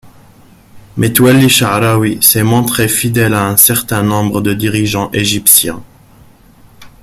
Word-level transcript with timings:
Metwali 0.97 1.47
Chaârawi 1.47 2.23
s'est 2.23 2.41
montré 2.41 2.87
fidèle 2.87 3.35
à 3.35 3.45
un 3.45 3.55
certain 3.55 4.01
nombre 4.01 4.41
de 4.41 4.51
dirigeants 4.55 5.11
égyptiens. 5.13 5.83